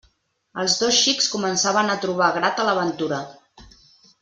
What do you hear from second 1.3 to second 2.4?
començaven a trobar